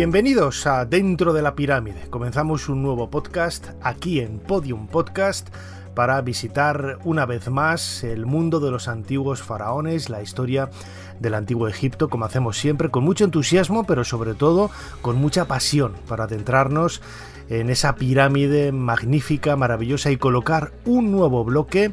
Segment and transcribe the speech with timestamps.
[0.00, 2.08] Bienvenidos a Dentro de la Pirámide.
[2.08, 5.54] Comenzamos un nuevo podcast aquí en Podium Podcast
[5.94, 10.70] para visitar una vez más el mundo de los antiguos faraones, la historia
[11.18, 14.70] del antiguo Egipto, como hacemos siempre, con mucho entusiasmo, pero sobre todo
[15.02, 17.02] con mucha pasión, para adentrarnos
[17.50, 21.92] en esa pirámide magnífica, maravillosa y colocar un nuevo bloque.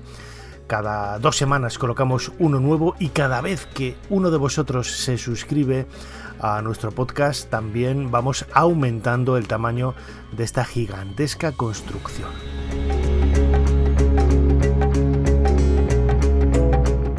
[0.68, 5.88] Cada dos semanas colocamos uno nuevo y cada vez que uno de vosotros se suscribe
[6.40, 9.94] a nuestro podcast también vamos aumentando el tamaño
[10.32, 12.30] de esta gigantesca construcción.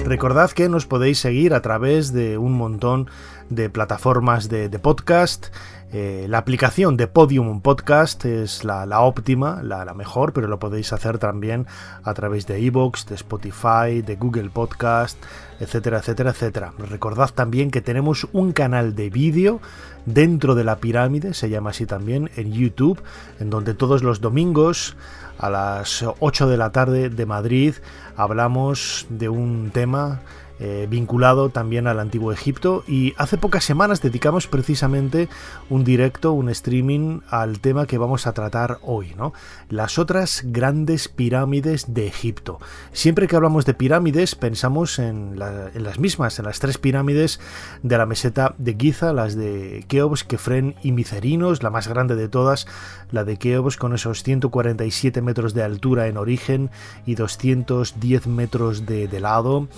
[0.08, 3.10] Recordad que nos podéis seguir a través de un montón
[3.50, 5.48] de plataformas de, podcast.
[5.90, 10.92] Eh, la aplicación de Podium Podcast es la, óptima, la, la, mejor, pero lo podéis
[10.92, 11.66] hacer también
[12.02, 15.18] a través de iVoox, de Spotify, de Google Podcast,
[15.60, 16.72] etcétera, etcétera, etcétera.
[16.78, 19.60] Recordad también que tenemos un canal de vídeo
[20.04, 23.00] dentro de la pirámide, se llama así también, en YouTube,
[23.40, 24.94] en donde todos los domingos
[25.38, 27.74] a las 8 de la tarde de Madrid
[28.16, 30.20] hablamos de un tema
[30.60, 35.28] eh, vinculado también al antiguo Egipto y hace pocas semanas dedicamos precisamente
[35.70, 39.32] un directo, un streaming al tema que vamos a tratar hoy, ¿no?
[39.68, 42.58] Las otras grandes pirámides de Egipto.
[42.92, 47.38] Siempre que hablamos de pirámides pensamos en, las mismas, en las tres pirámides
[47.84, 52.28] de la meseta de Giza, las de Keops, Kefren y Micerinos, la más grande de
[52.28, 52.66] todas,
[53.12, 56.70] la de Keops con esos 147 metros de altura en origen
[57.06, 59.68] y 210 metros de, de lado.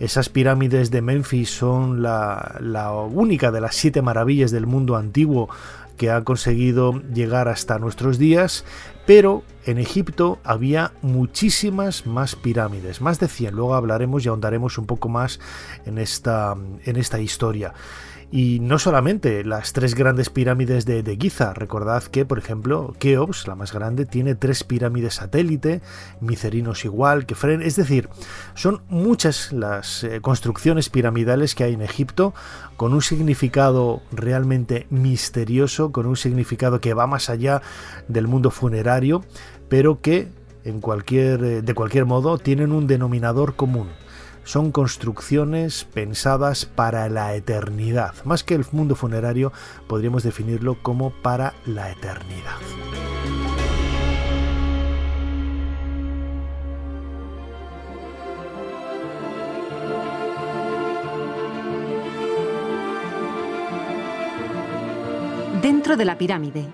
[0.00, 2.58] Esas pirámides de Memphis son la,
[3.10, 5.48] única de las siete maravillas del mundo antiguo
[5.96, 8.64] que ha conseguido llegar hasta nuestros días,
[9.06, 13.54] pero en Egipto había muchísimas más pirámides, más de 100.
[13.54, 15.38] Luego hablaremos y ahondaremos un poco más
[15.86, 17.72] en esta, en esta historia.
[18.36, 23.54] Y no solamente las tres grandes pirámides de, Giza, recordad que, por ejemplo, Keops, la
[23.54, 25.82] más grande, tiene tres pirámides satélite,
[26.18, 28.08] Micerinos igual, Kefren, es decir,
[28.56, 32.34] son muchas las eh, construcciones piramidales que hay en Egipto
[32.76, 37.62] con un significado realmente misterioso, con un significado que va más allá
[38.08, 39.24] del mundo funerario,
[39.68, 40.26] pero que
[40.64, 43.90] en cualquier, eh, de cualquier modo tienen un denominador común
[44.44, 48.14] son construcciones pensadas para la eternidad.
[48.24, 49.52] Más que el mundo funerario,
[49.86, 52.58] podríamos definirlo como para la eternidad.
[65.60, 66.66] Dentro de la pirámide,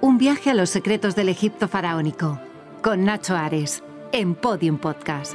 [0.00, 2.40] un viaje a los secretos del Egipto faraónico,
[2.82, 5.34] con Nacho Ares, en Podium Podcast.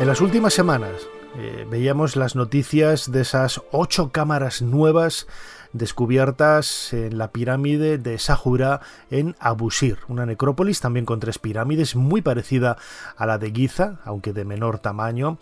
[0.00, 5.26] En las últimas semanas eh, veíamos las noticias de esas ocho cámaras nuevas
[5.72, 8.80] descubiertas en la pirámide de Sahura
[9.10, 12.76] en Abusir, una necrópolis también con tres pirámides muy parecida
[13.16, 15.38] a la de Giza, aunque de menor tamaño,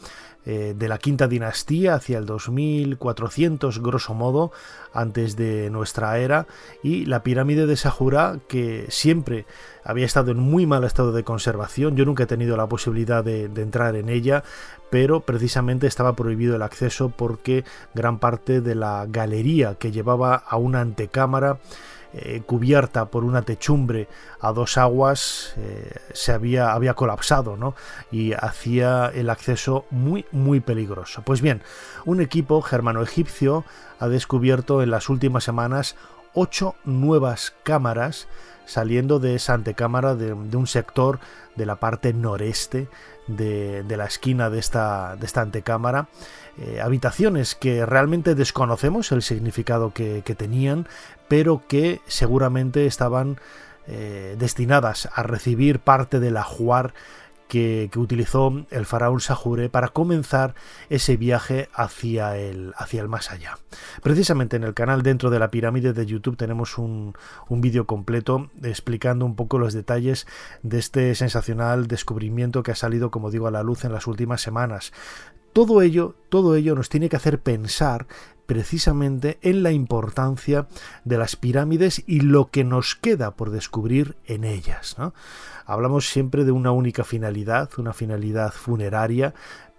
[0.48, 4.53] eh, de la quinta dinastía hacia el 2400 grosso modo
[4.92, 6.47] antes de nuestra era
[6.84, 9.44] y la pirámide de Sahura que siempre
[9.82, 11.97] había estado en muy mal estado de conservación.
[11.97, 14.44] Yo nunca he tenido la posibilidad de, de entrar en ella
[14.91, 17.65] pero precisamente estaba prohibido el acceso porque
[17.95, 21.59] gran parte de la galería que llevaba a una antecámara
[22.13, 24.09] eh, cubierta por una techumbre
[24.41, 27.75] a dos aguas eh, se había, había colapsado ¿no?
[28.11, 31.23] y hacía el acceso muy muy peligroso.
[31.27, 31.63] Pues bien,
[32.07, 33.65] un equipo germano-egipcio
[33.99, 35.97] ha descubierto en las últimas semanas
[36.37, 38.29] ocho nuevas cámaras
[38.67, 41.19] saliendo de esa antecámara de, un sector
[41.55, 42.88] de la parte noreste
[43.27, 46.09] de, la esquina de esta, de esta antecámara.
[46.59, 50.87] Eh, habitaciones que realmente desconocemos el significado que, que tenían,
[51.29, 53.39] pero que seguramente estaban
[53.89, 56.93] eh, destinadas a recibir parte del ajuar
[57.48, 60.54] que, utilizó el faraón Sajure para comenzar
[60.90, 63.58] ese viaje hacia el, hacia el más allá.
[64.02, 67.14] Precisamente en el canal dentro de la pirámide de YouTube tenemos un,
[67.48, 70.26] un vídeo completo explicando un poco los detalles
[70.62, 74.40] de este sensacional descubrimiento que ha salido, como digo, a la luz en las últimas
[74.40, 74.93] semanas
[75.56, 78.06] todo ello, todo ello nos tiene que hacer pensar
[78.44, 80.69] precisamente en la importancia
[81.06, 84.96] de las pirámides y lo que nos queda por descubrir en ellas.
[85.67, 89.35] Hablamos siempre de una única finalidad, una finalidad funeraria,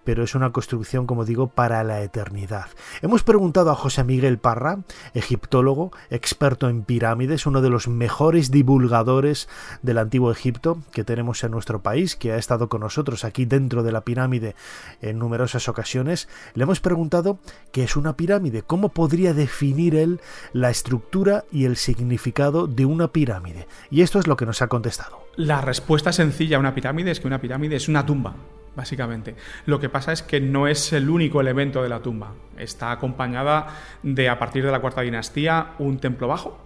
[0.08, 2.68] pero es una construcción, como digo, para la eternidad.
[3.02, 4.80] Hemos preguntado a José Miguel Parra,
[5.14, 9.50] egiptólogo, experto en pirámides, uno de los mejores divulgadores
[9.82, 13.84] del antiguo Egipto que tenemos en nuestro país, que ha estado con nosotros aquí dentro
[13.84, 14.56] de la pirámide
[15.02, 16.30] en numerosas ocasiones.
[16.54, 17.40] Le hemos preguntado
[17.74, 20.22] qué es una pirámide, cómo podría definir él
[20.54, 23.68] la estructura y el significado de una pirámide.
[23.92, 25.28] Y esto es lo que nos ha contestado.
[25.36, 28.38] La respuesta sencilla a una pirámide es que una pirámide es una tumba
[28.78, 29.36] básicamente.
[29.66, 32.34] Lo que pasa es que no es el único elemento de la tumba.
[32.58, 33.68] Está acompañada
[34.04, 36.58] de, a partir de la cuarta dinastía, un templo bajo,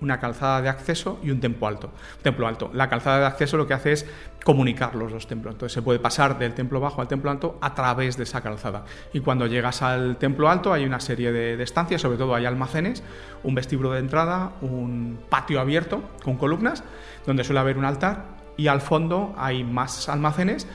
[0.00, 1.90] una calzada de acceso y un templo alto.
[2.20, 2.70] templo alto.
[2.74, 4.06] La calzada de acceso lo que hace es
[4.44, 5.54] comunicar los dos templos.
[5.54, 8.84] Entonces se puede pasar del templo bajo al templo alto a través de esa calzada.
[9.12, 13.04] Y cuando llegas al templo alto hay una serie de, estancias, sobre todo hay almacenes,
[13.44, 16.82] un vestíbulo de entrada, un patio abierto con columnas,
[17.24, 20.66] donde suele haber un altar y al fondo hay más almacenes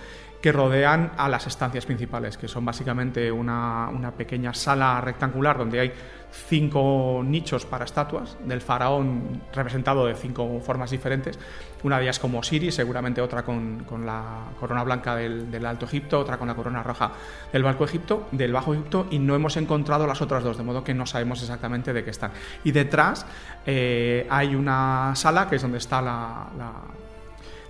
[0.41, 5.93] que rodean a las estancias principales, que son básicamente una, pequeña sala rectangular donde hay
[6.31, 11.39] cinco nichos para estatuas del faraón representado de cinco formas diferentes.
[11.83, 16.37] Una de ellas como Osiris, seguramente otra con, la corona blanca del, Alto Egipto, otra
[16.37, 17.11] con la corona roja
[17.51, 20.83] del Bajo Egipto, del Bajo Egipto, y no hemos encontrado las otras dos, de modo
[20.83, 22.31] que no sabemos exactamente de qué están.
[22.63, 23.25] Y detrás
[23.65, 26.71] eh, hay una sala que es donde está la la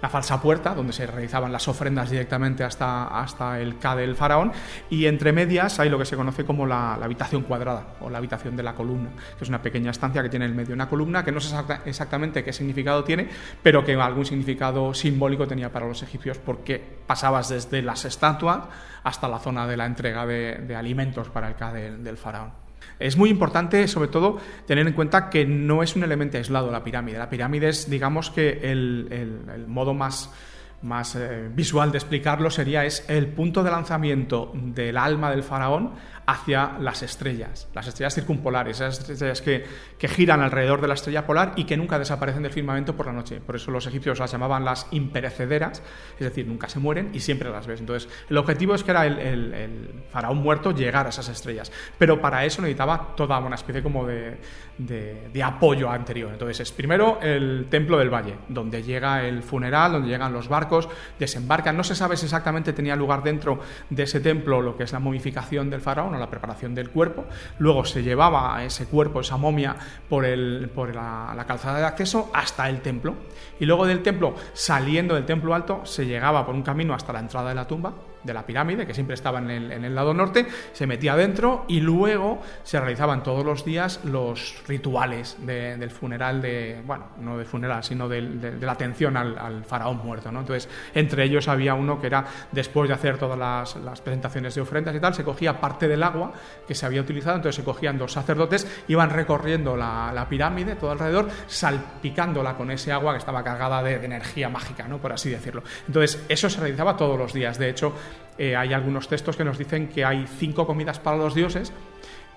[0.09, 4.51] falsa puerta, donde se realizaban las ofrendas directamente hasta, hasta el K del faraón,
[4.89, 8.55] y entre medias hay lo que se conoce como la, habitación cuadrada o la habitación
[8.55, 11.23] de la columna, que es una pequeña estancia que tiene en el medio una columna,
[11.23, 11.55] que no sé
[11.85, 13.27] exactamente qué significado tiene,
[13.63, 18.65] pero que algún significado simbólico tenía para los egipcios, porque pasabas desde las estatuas
[19.03, 22.66] hasta la zona de la entrega de, alimentos para el K del faraón.
[22.99, 26.83] Es muy importante, sobre todo, tener en cuenta que no es un elemento aislado la
[26.83, 27.17] pirámide.
[27.17, 30.31] La pirámide es, digamos que, el, modo más
[30.79, 35.93] más eh, visual de explicarlo sería es el punto de lanzamiento del alma del faraón
[36.27, 39.63] hacia las estrellas, las estrellas circumpolares, esas estrellas que,
[39.97, 43.13] que, giran alrededor de la estrella polar y que nunca desaparecen del firmamento por la
[43.13, 43.39] noche.
[43.39, 45.81] Por eso los egipcios las llamaban las imperecederas,
[46.15, 47.79] es decir, nunca se mueren y siempre las ves.
[47.79, 52.43] Entonces, el objetivo es que era el, faraón muerto llegar a esas estrellas, pero para
[52.43, 54.37] eso necesitaba toda una especie como de,
[54.77, 56.33] de, de apoyo anterior.
[56.33, 60.89] Entonces, es primero el templo del valle, donde llega el funeral, donde llegan los barcos,
[61.17, 61.77] desembarcan.
[61.77, 64.99] No se sabe si exactamente tenía lugar dentro de ese templo lo que es la
[64.99, 67.25] momificación del faraón la preparación del cuerpo.
[67.59, 69.75] Luego se llevaba ese cuerpo, esa momia,
[70.09, 73.15] por, el, por la, calzada de acceso hasta el templo.
[73.59, 77.19] Y luego del templo, saliendo del templo alto, se llegaba por un camino hasta la
[77.19, 77.93] entrada de la tumba
[78.27, 82.41] de la pirámide, que siempre estaba en el, lado norte, se metía adentro y luego
[82.63, 88.07] se realizaban todos los días los rituales del funeral de, bueno, no de funeral, sino
[88.07, 88.21] de,
[88.61, 90.41] la atención al, faraón muerto, ¿no?
[90.41, 94.95] Entonces, entre ellos había uno que era, después de hacer todas las, presentaciones de ofrendas
[94.95, 96.33] y tal, se cogía parte del agua
[96.67, 101.29] que se había utilizado, entonces se cogían dos sacerdotes, iban recorriendo la, pirámide todo alrededor,
[101.47, 104.97] salpicándola con ese agua que estaba cargada de, de energía mágica, ¿no?
[104.97, 105.63] Por así decirlo.
[105.87, 107.57] Entonces, eso se realizaba todos los días.
[107.57, 107.93] De hecho,
[108.37, 111.73] eh, hay algunos textos que nos dicen que hay cinco comidas para los dioses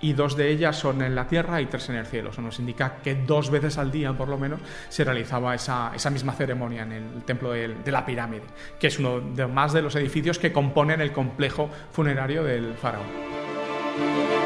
[0.02, 2.30] y dos de ellas son en la tierra y tres en el cielo.
[2.30, 6.32] Eso nos indica que dos veces al día, por lo menos, se realizaba esa, misma
[6.32, 8.44] ceremonia en el templo de, de, la pirámide,
[8.78, 14.39] que es uno de más de los edificios que componen el complejo funerario del faraón.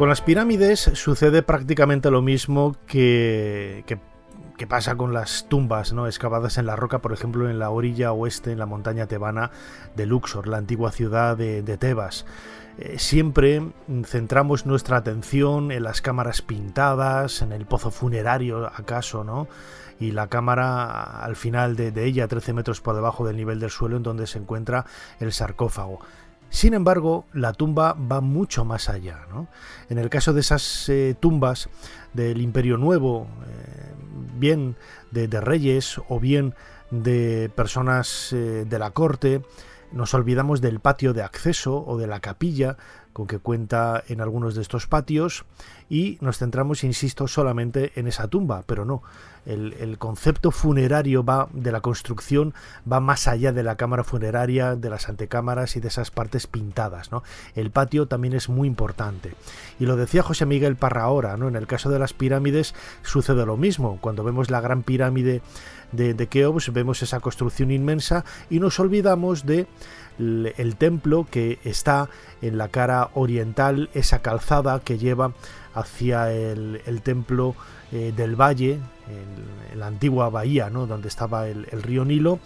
[0.00, 3.84] Con las pirámides sucede prácticamente lo mismo que,
[4.66, 6.06] pasa con las tumbas ¿no?
[6.06, 9.50] excavadas en la roca, por ejemplo, en la orilla oeste, en la montaña tebana
[9.96, 12.24] de Luxor, la antigua ciudad de, Tebas.
[12.78, 13.60] Eh, siempre
[14.06, 19.48] centramos nuestra atención en las cámaras pintadas, en el pozo funerario, acaso, ¿no?
[19.98, 23.68] y la cámara al final de, de, ella, 13 metros por debajo del nivel del
[23.68, 24.86] suelo, en donde se encuentra
[25.18, 26.00] el sarcófago.
[26.50, 29.24] Sin embargo, la tumba va mucho más allá.
[29.88, 31.68] En el caso de esas eh, tumbas
[32.12, 33.94] del Imperio Nuevo, eh,
[34.36, 34.76] bien
[35.12, 36.54] de, reyes o bien
[36.90, 39.42] de personas eh, de la corte,
[39.92, 42.76] nos olvidamos del patio de acceso o de la capilla
[43.12, 45.44] con que cuenta en algunos de estos patios
[45.88, 49.02] y nos centramos, insisto, solamente en esa tumba, pero no.
[49.46, 52.54] El, concepto funerario va de la construcción
[52.90, 57.10] va más allá de la cámara funeraria, de las antecámaras y de esas partes pintadas.
[57.10, 57.22] ¿no?
[57.54, 59.34] El patio también es muy importante.
[59.80, 61.48] Y lo decía José Miguel Parra ahora, ¿no?
[61.48, 63.98] en el caso de las pirámides sucede lo mismo.
[64.00, 65.42] Cuando vemos la gran pirámide
[65.92, 69.66] de, de Keops, vemos esa construcción inmensa y nos olvidamos de
[70.20, 72.08] el templo que está
[72.42, 75.32] en la cara oriental, esa calzada que lleva
[75.74, 77.54] hacia el, templo
[77.92, 78.78] eh, del valle,
[79.76, 80.86] la antigua bahía, ¿no?
[80.86, 82.38] donde estaba el, río Nilo,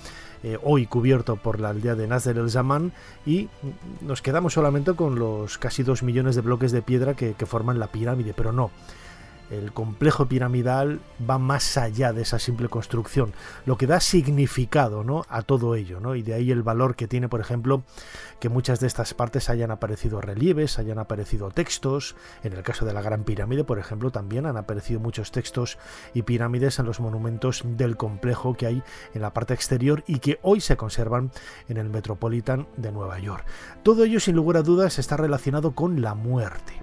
[0.43, 2.93] eh, hoy cubierto por la aldea de Nasser el Zaman,
[3.27, 3.49] y
[4.01, 7.89] nos quedamos solamente con los casi dos millones de bloques de piedra que forman la
[7.89, 8.71] pirámide, pero no
[9.51, 13.33] el complejo piramidal va más allá de esa simple construcción,
[13.67, 15.25] lo que da significado ¿no?
[15.29, 16.15] a todo ello, ¿no?
[16.15, 17.83] y de ahí el valor que tiene, por ejemplo,
[18.41, 22.93] que muchas de estas partes hayan aparecido relieves, hayan aparecido textos, en el caso de
[22.93, 25.79] la Gran Pirámide, por ejemplo, también han aparecido muchos textos
[26.13, 28.83] y pirámides en los monumentos del complejo que hay
[29.15, 31.31] en la parte exterior y que hoy se conservan
[31.69, 33.45] en el Metropolitan de Nueva York.
[33.83, 36.75] Todo ello, sin lugar a dudas, está relacionado con la muerte.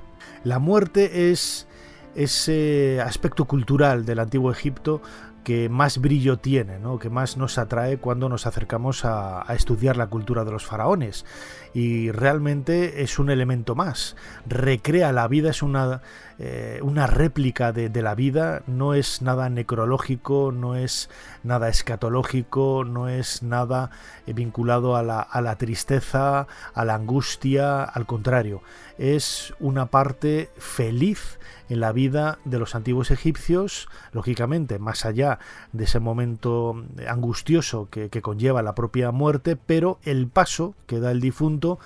[0.44, 1.68] La muerte es
[2.16, 5.02] ese aspecto cultural del antiguo Egipto
[5.44, 7.00] que más brillo tiene, ¿no?
[7.00, 11.26] que más nos atrae cuando nos acercamos a, estudiar la cultura de los faraones.
[11.74, 14.16] Y realmente es un elemento más.
[14.46, 16.02] Recrea la vida, es una,
[16.38, 21.10] eh, una réplica de, la vida, no es nada necrológico, no es
[21.44, 23.90] nada escatológico, no es nada
[24.28, 28.62] eh, vinculado a la, a la tristeza, a la angustia, al contrario,
[29.02, 31.40] es una parte feliz
[31.70, 35.40] en la vida de los antiguos egipcios, lógicamente, más allá
[35.72, 41.20] de ese momento angustioso que, conlleva la propia muerte, pero el paso que da el
[41.20, 41.80] difunto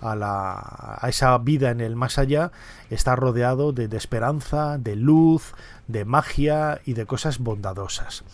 [0.00, 2.52] a, la, a, esa vida en el más allá
[2.88, 5.52] está rodeado de, esperanza, de luz,
[5.88, 8.24] de magia y de cosas bondadosas.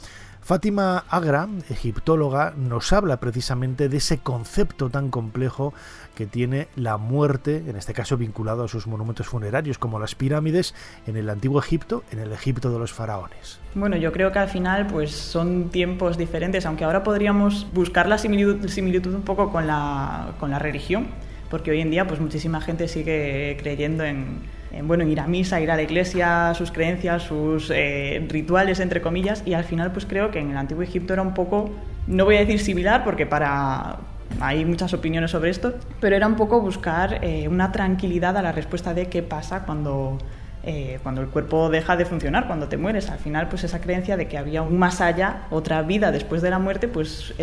[0.49, 5.75] Fátima Agra, egiptóloga, nos habla precisamente de ese concepto tan complejo
[6.19, 10.75] que tiene la muerte, en este caso vinculado a sus monumentos funerarios como las pirámides
[11.07, 13.61] en el antiguo Egipto, en el Egipto de los faraones.
[13.77, 18.19] Bueno, yo creo que al final pues son tiempos diferentes, aunque ahora podríamos buscar la
[18.19, 21.07] similitud, un poco con la, con la religión,
[21.51, 24.41] porque hoy en día pues muchísima gente sigue creyendo en
[24.83, 29.45] bueno, ir a misa, ir a la iglesia, sus creencias, sus eh, rituales, entre comillas,
[29.47, 31.71] y al final pues creo que en el antiguo Egipto era un poco,
[32.09, 33.99] no voy a decir similar, porque para
[34.41, 38.53] hay muchas opiniones sobre esto, pero era un poco buscar eh, una tranquilidad a la
[38.53, 40.19] respuesta de qué pasa cuando,
[40.63, 43.11] eh, cuando el cuerpo deja de funcionar, cuando te mueres.
[43.11, 46.51] Al final, pues esa creencia de que había un más allá, otra vida después de
[46.51, 47.35] la muerte, pues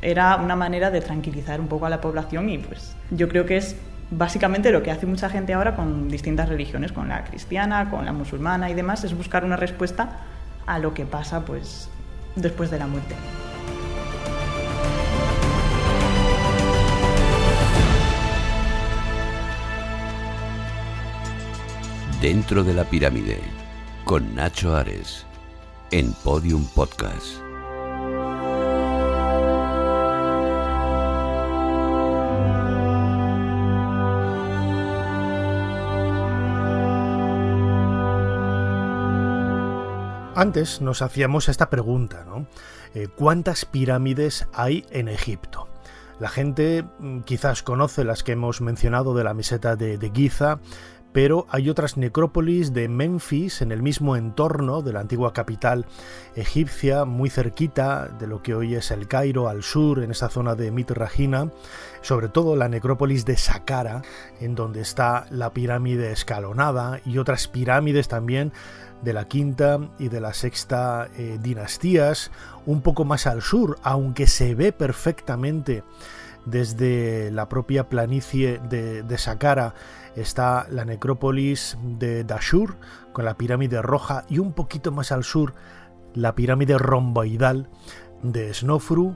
[0.00, 3.56] era una manera de tranquilizar un poco a la población y pues yo creo que
[3.56, 3.76] es
[4.10, 8.12] básicamente lo que hace mucha gente ahora con distintas religiones, con la cristiana, con la
[8.12, 10.20] musulmana y demás, es buscar una respuesta
[10.66, 11.90] a lo que pasa pues
[12.36, 13.14] después de la muerte.
[22.20, 23.38] Dentro de la pirámide,
[24.04, 25.24] con Nacho Ares,
[25.92, 27.36] en Podium Podcast.
[40.34, 42.48] Antes nos hacíamos esta pregunta, ¿no?
[42.94, 45.68] Eh, ¿Cuántas pirámides hay en Egipto?
[46.18, 50.58] La gente mm, quizás conoce las que hemos mencionado de la meseta de, Giza,
[51.18, 55.84] pero hay otras necrópolis de Memphis en el mismo entorno de la antigua capital
[56.36, 60.54] egipcia, muy cerquita de lo que hoy es el Cairo, al sur, en esa zona
[60.54, 61.50] de Mitrahina,
[62.02, 64.02] sobre todo la necrópolis de Saqqara,
[64.40, 68.52] en donde está la pirámide escalonada y otras pirámides también
[69.02, 72.30] de la quinta y de la sexta eh, dinastías,
[72.64, 75.82] un poco más al sur, aunque se ve perfectamente
[76.46, 79.74] desde la propia planicie de, de Saqqara
[80.16, 82.76] está la necrópolis de Dashur
[83.12, 85.54] con la pirámide roja y un poquito más al sur
[86.14, 87.68] la pirámide romboidal
[88.22, 89.14] de Snofru.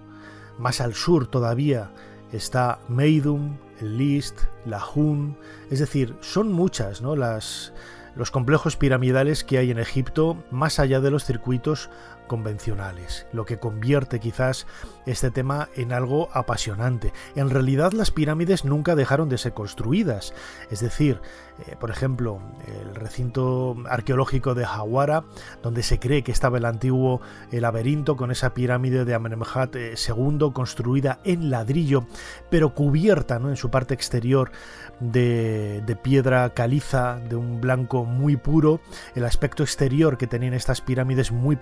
[0.59, 1.91] Más al sur todavía
[2.33, 5.37] está Meidum, el List, la Hun,
[5.71, 7.17] es decir, son muchas ¿no?
[7.17, 7.73] las,
[8.15, 11.91] los complejos piramidales que hay en Egipto más allá de los circuitos
[12.33, 14.67] convencionales, lo que convierte quizás
[15.05, 17.13] este tema en algo apasionante.
[17.37, 20.33] En realidad las pirámides nunca dejaron de ser construidas,
[20.71, 21.21] es decir,
[21.67, 25.25] eh, por ejemplo, el recinto arqueológico de Hawara,
[25.63, 27.21] donde se cree que estaba el antiguo
[27.51, 32.07] laberinto con esa pirámide de Amenemhat II eh, construida en ladrillo,
[32.49, 33.51] pero cubierta ¿no?
[33.51, 34.53] en su parte exterior
[35.01, 38.81] de, de, piedra caliza, de un blanco muy puro,
[39.15, 41.57] el aspecto exterior que tenían estas pirámides muy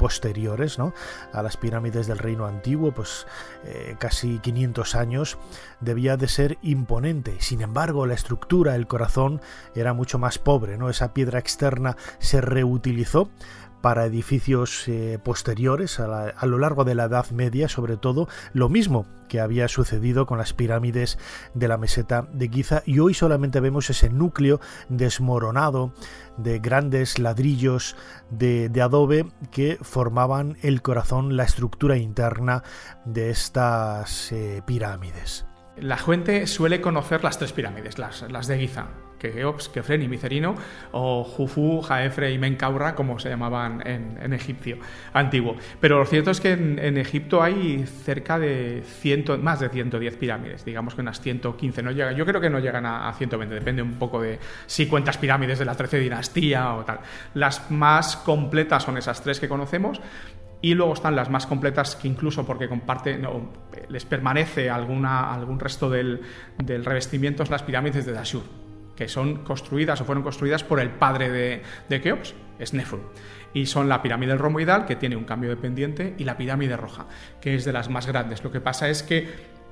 [0.79, 0.93] ¿no?
[1.33, 3.27] a las pirámides del reino antiguo, pues
[3.65, 5.39] eh, casi 500 años,
[5.81, 7.37] debía de ser imponente.
[7.41, 9.41] Sin embargo, la estructura, el corazón,
[9.75, 10.91] era mucho más pobre, ¿no?
[10.91, 13.31] Esa piedra externa se reutilizó
[13.81, 19.07] para edificios eh, posteriores a, lo largo de la Edad Media, sobre todo, lo mismo
[19.29, 21.19] que había sucedido con las pirámides
[21.55, 25.93] de la meseta de Giza y hoy solamente vemos ese núcleo desmoronado
[26.37, 27.97] de grandes ladrillos
[28.31, 32.63] de, adobe que formaban el corazón, la estructura interna
[33.05, 35.47] de estas eh, pirámides.
[35.77, 38.89] La gente suele conocer las tres pirámides, las, las de Giza,
[39.21, 40.55] Keops, Kefren y Micerino,
[40.93, 44.79] o Jufu, Jaefre y Menkaura, como se llamaban en, egipcio
[45.13, 45.57] antiguo.
[45.81, 50.65] Pero lo cierto es que en, Egipto hay cerca de ciento, más de 110 pirámides,
[50.65, 52.13] digamos que unas 115 no llega.
[52.13, 55.59] Yo creo que no llegan a, a 120, depende un poco de si cuentas pirámides
[55.59, 57.01] de la 13 dinastía o tal.
[57.35, 60.01] Las más completas son esas tres que conocemos,
[60.63, 63.19] y luego están las más completas que incluso porque comparte,
[63.89, 66.21] les permanece alguna, algún resto del,
[66.59, 68.70] del revestimiento, las pirámides de Dashur
[69.01, 73.01] que son construidas o fueron construidas por el padre de, de Keops, Snefru.
[73.55, 77.07] Y son la pirámide romoidal, que tiene un cambio de pendiente, y la pirámide roja,
[77.41, 78.45] que es de las más grandes.
[78.45, 79.27] Lo que pasa es que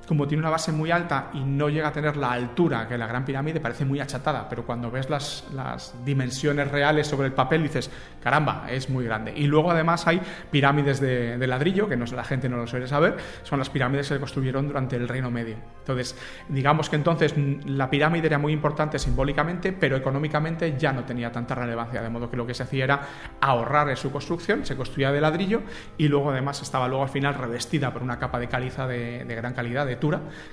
[0.09, 3.05] como tiene una base muy alta y no llega a tener la altura que la
[3.05, 7.91] Gran Pirámide, parece muy achatada, pero cuando ves las, dimensiones reales sobre el papel dices,
[8.19, 9.31] caramba, es muy grande.
[9.35, 13.59] Y luego además hay pirámides de, ladrillo, que la gente no lo suele saber, son
[13.59, 15.57] las pirámides que se construyeron durante el Reino Medio.
[15.77, 17.35] Entonces, digamos que entonces
[17.67, 22.31] la pirámide era muy importante simbólicamente, pero económicamente ya no tenía tanta relevancia, de modo
[22.31, 23.01] que lo que se hacía era
[23.41, 25.61] ahorrar en su construcción, se construía de ladrillo
[25.99, 29.35] y luego además estaba luego al final revestida por una capa de caliza de, de
[29.35, 29.98] gran calidad, de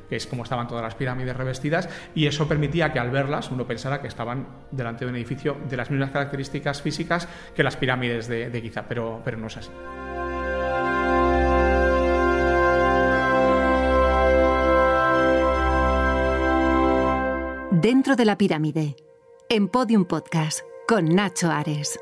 [0.09, 3.67] que es como estaban todas las pirámides revestidas, y eso permitía que al verlas uno
[3.67, 8.29] pensara que estaban delante de un edificio de las mismas características físicas que las pirámides
[8.29, 9.71] de, de Giza, pero, pero no es así.
[17.71, 18.97] Dentro de la pirámide,
[19.49, 21.99] en Podium Podcast, con Nacho Ares.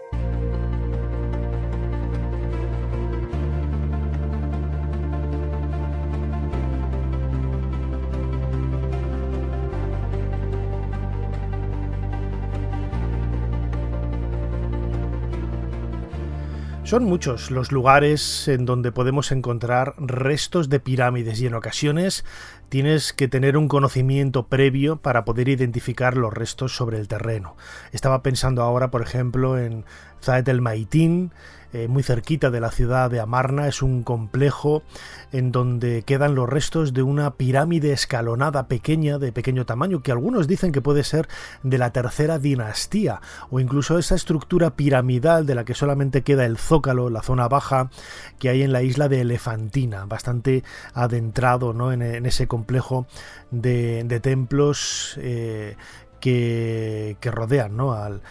[16.95, 22.25] Son muchos los lugares en donde podemos encontrar restos de pirámides y en ocasiones
[22.69, 27.57] tienes que tener un conocimiento previo para poder identificar los restos sobre el terreno.
[27.91, 29.85] Estaba pensando ahora, por ejemplo, en
[30.23, 31.33] Zaet el Maitín,
[31.75, 33.67] eh, muy cerquita de la ciudad de Amarna.
[33.67, 34.85] Es un complejo
[35.33, 40.47] en donde quedan los restos de una pirámide escalonada pequeña, de pequeño tamaño, que algunos
[40.47, 41.27] dicen que puede ser
[41.65, 46.59] de la tercera dinastía, o incluso esa estructura piramidal de la que solamente queda el
[46.59, 47.91] zócalo, la zona baja
[48.39, 51.93] que hay en la isla de Elefantina, bastante adentrado ¿no?
[51.93, 53.09] en, ese complejo
[53.51, 55.77] de, templos eh,
[56.25, 57.93] que, rodean ¿no?
[57.93, 58.23] al,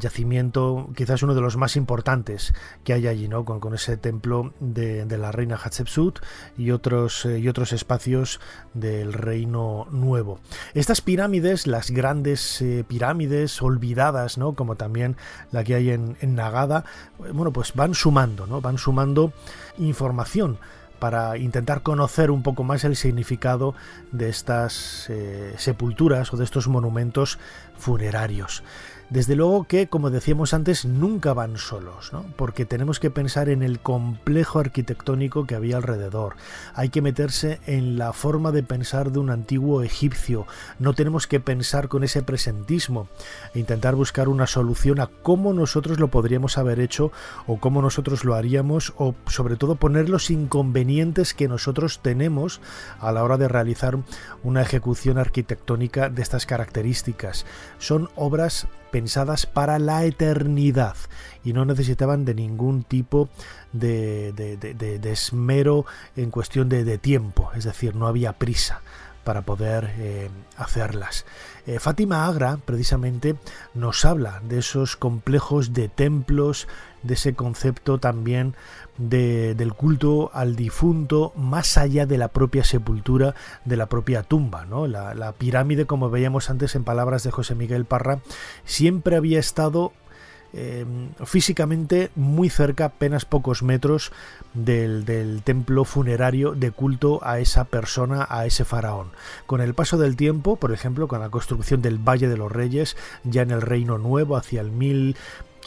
[0.00, 3.44] yacimiento, quizás uno de los más importantes que hay allí, ¿no?
[3.44, 6.18] con, ese templo de, la reina Hatshepsut
[6.58, 8.40] y otros, eh, y otros espacios
[8.74, 10.40] del Reino Nuevo.
[10.74, 14.54] Estas pirámides, las grandes eh, pirámides olvidadas, ¿no?
[14.54, 15.16] como también
[15.52, 16.84] la que hay en, en Nagada,
[17.32, 18.60] bueno, pues van sumando, ¿no?
[18.60, 19.32] van sumando
[19.78, 20.58] información
[20.98, 23.74] para intentar conocer un poco más el significado
[24.12, 27.38] de estas eh, sepulturas o de estos monumentos
[27.78, 28.62] funerarios.
[29.08, 32.24] Desde luego que, como decíamos antes, nunca van solos, ¿no?
[32.36, 36.34] porque tenemos que pensar en el complejo arquitectónico que había alrededor.
[36.74, 40.46] Hay que meterse en la forma de pensar de un antiguo egipcio.
[40.80, 43.08] No tenemos que pensar con ese presentismo
[43.54, 47.12] e intentar buscar una solución a cómo nosotros lo podríamos haber hecho
[47.46, 52.60] o cómo nosotros lo haríamos o sobre todo poner los inconvenientes que nosotros tenemos
[52.98, 53.98] a la hora de realizar
[54.42, 57.46] una ejecución arquitectónica de estas características.
[57.78, 58.66] Son obras
[58.96, 60.96] pensadas para la eternidad
[61.44, 63.28] y no necesitaban de ningún tipo
[63.74, 64.32] de,
[65.04, 65.84] esmero
[66.16, 68.80] en cuestión de, tiempo, es decir, no había prisa
[69.22, 71.26] para poder eh, hacerlas.
[71.66, 73.36] Eh, Fátima Agra precisamente
[73.74, 76.66] nos habla de esos complejos de templos,
[77.06, 78.54] de ese concepto también
[78.98, 84.64] del culto al difunto más allá de la propia sepultura, de la propia tumba.
[84.64, 84.86] ¿no?
[84.86, 88.20] La, la pirámide, como veíamos antes en palabras de José Miguel Parra,
[88.64, 89.92] siempre había estado
[90.58, 94.10] Em, físicamente muy cerca, apenas pocos metros
[94.54, 99.10] del, del, templo funerario de culto a esa persona, a ese faraón.
[99.44, 102.96] Con el paso del tiempo, por ejemplo, con la construcción del Valle de los Reyes,
[103.22, 104.70] ya en el Reino Nuevo, hacia el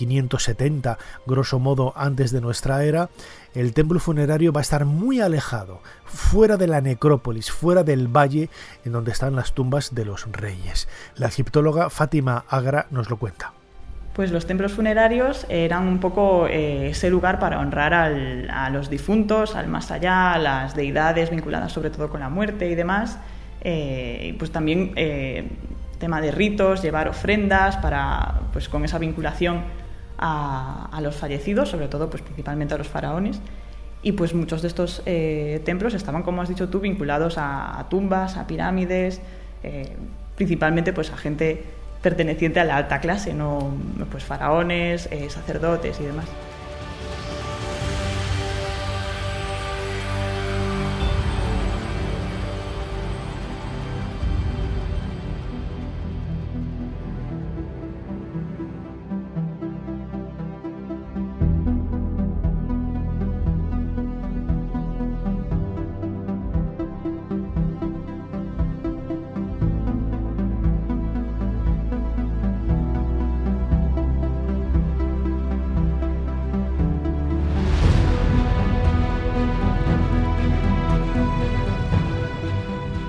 [0.06, 3.10] 1570, grosso modo antes de nuestra era,
[3.54, 8.50] el templo funerario va a estar muy alejado, fuera de la necrópolis, fuera del valle
[8.86, 10.88] en donde están las tumbas de los reyes.
[11.16, 13.54] La egiptóloga Fátima Agra nos lo cuenta
[14.20, 19.56] pues los templos funerarios eran un poco eh, ese lugar para honrar a los difuntos,
[19.56, 23.18] al más allá, a las deidades vinculadas sobre todo con la muerte y demás.
[23.62, 25.48] Eh, pues también eh,
[26.00, 29.64] tema de ritos, llevar ofrendas para, pues con esa vinculación
[30.20, 33.40] a, los fallecidos, sobre todo pues principalmente a los faraones.
[34.02, 38.48] Y pues muchos de estos templos estaban, como has dicho tú, vinculados a, tumbas, a
[38.48, 39.22] pirámides,
[40.36, 41.64] principalmente pues a gente
[42.02, 43.74] perteneciente a la alta clase, no
[44.10, 46.26] pues faraones, eh, sacerdotes y demás.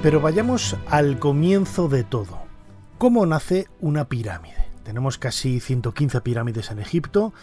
[0.02, 2.38] Pero vayamos al comienzo de todo.
[2.96, 4.56] ¿Cómo nace una pirámide?
[4.82, 7.34] Tenemos casi 115 pirámides en Egipto.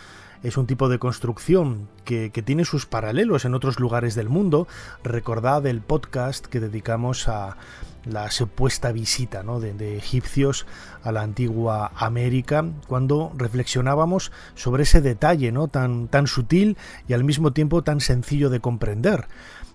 [0.41, 4.67] Es un tipo de construcción que, tiene sus paralelos en otros lugares del mundo.
[5.03, 7.57] Recordad el podcast que dedicamos a
[8.05, 10.65] la supuesta visita de, de, egipcios
[11.03, 15.67] a la antigua América, cuando reflexionábamos sobre ese detalle ¿no?
[15.67, 16.75] tan, tan sutil
[17.07, 19.27] y al mismo tiempo tan sencillo de comprender.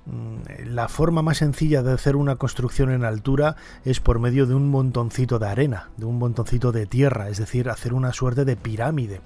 [0.05, 4.55] Mm, la forma más sencilla de hacer una construcción en altura es por medio de
[4.55, 8.57] un montoncito de arena, de un montoncito de tierra, es decir, hacer una suerte de
[8.57, 9.21] pirámide.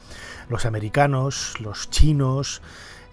[0.50, 2.60] Los americanos, los chinos,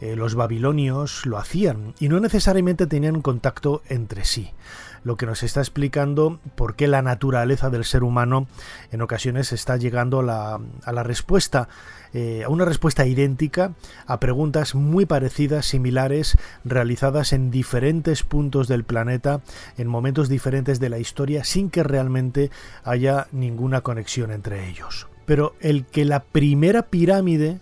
[0.01, 4.51] eh, los babilonios lo hacían y no necesariamente tenían contacto entre sí
[5.03, 8.47] lo que nos está explicando por qué la naturaleza del ser humano
[8.91, 11.69] en ocasiones está llegando a la, a la respuesta,
[12.13, 13.73] eh, a una respuesta idéntica
[14.05, 19.41] a preguntas muy parecidas, similares, realizadas en diferentes puntos del planeta,
[19.77, 22.51] en momentos diferentes de la historia, sin que realmente
[22.83, 25.07] haya ninguna conexión entre ellos.
[25.25, 27.59] Pero el que la primera pirámide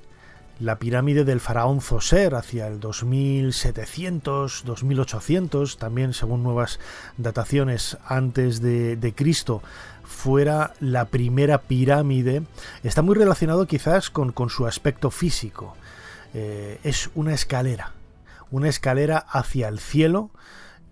[0.62, 6.80] la pirámide del faraón Zoser hacia el 2700, 2800, también según nuevas
[7.18, 9.64] dataciones antes de, Cristo,
[10.04, 12.44] fuera la primera pirámide,
[12.84, 15.76] está muy relacionado quizás con, su aspecto físico.
[16.36, 17.94] Eh, es una escalera,
[18.52, 20.30] una escalera hacia el cielo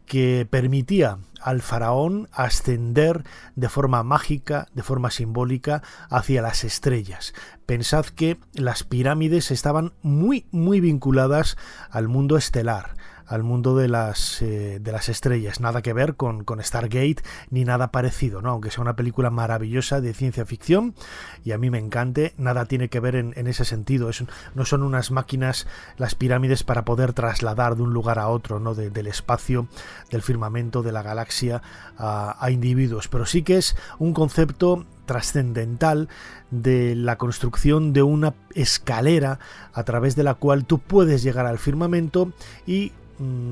[0.10, 3.24] que permitía al faraón ascender
[3.56, 7.34] de forma mágica, de forma simbólica, hacia las estrellas.
[7.65, 11.58] Pensad que las pirámides estaban muy, muy vinculadas
[11.91, 12.95] al mundo estelar,
[13.29, 15.61] al mundo de las, eh, de las estrellas.
[15.61, 17.17] Nada que ver con, con, Stargate
[17.51, 18.49] ni nada parecido, ¿no?
[18.49, 20.95] Aunque sea una película maravillosa de ciencia ficción
[21.45, 24.09] y a mí me encante, nada tiene que ver en, ese sentido.
[24.55, 28.73] no son unas máquinas las pirámides para poder trasladar de un lugar a otro, ¿no?
[28.73, 29.67] del espacio,
[30.09, 31.61] del firmamento, de la galaxia
[31.97, 33.07] a, a individuos.
[33.07, 36.07] Pero sí que es un concepto trascendental
[36.51, 39.39] de la construcción de una escalera
[39.73, 42.31] a través de la cual tú puedes llegar al firmamento
[42.67, 42.91] y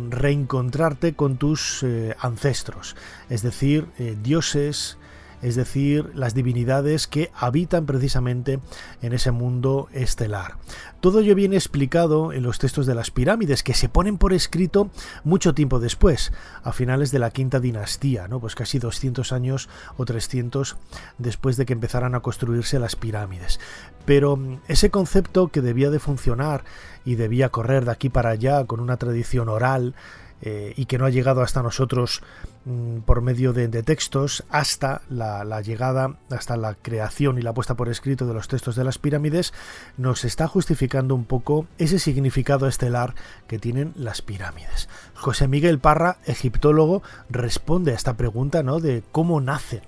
[0.10, 2.96] reencontrarte con tus eh, ancestros,
[3.30, 4.98] es decir, eh, dioses,
[5.42, 8.60] es decir, las divinidades que habitan precisamente
[9.02, 10.56] en ese mundo estelar.
[11.00, 14.90] Todo ello viene explicado en los textos de las pirámides, que se ponen por escrito
[15.24, 18.40] mucho tiempo después, a finales de la quinta dinastía, ¿no?
[18.40, 20.76] pues casi 200 años o 300
[21.18, 23.60] después de que empezaran a construirse las pirámides.
[24.06, 26.64] Pero mm, ese concepto que debía de funcionar
[27.06, 29.94] y debía correr de aquí para allá con una tradición oral,
[30.42, 32.22] eh, y que no ha llegado hasta nosotros
[32.66, 37.90] mm, por medio de, textos hasta la, llegada, hasta la creación y la puesta por
[37.90, 39.54] escrito de los textos de las pirámides,
[39.98, 43.16] nos está justificando un poco ese significado estelar
[43.48, 44.90] que tienen las pirámides.
[45.16, 48.80] José Miguel Parra, egiptólogo, responde a esta pregunta ¿no?
[48.80, 49.82] de cómo nace